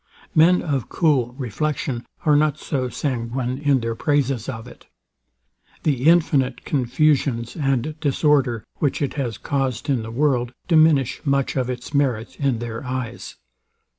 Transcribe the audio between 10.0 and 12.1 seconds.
the world, diminish much of its